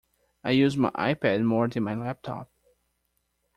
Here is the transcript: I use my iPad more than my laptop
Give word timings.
I 0.43 0.49
use 0.49 0.75
my 0.75 0.89
iPad 0.95 1.43
more 1.45 1.67
than 1.67 1.83
my 1.83 1.93
laptop 1.93 2.49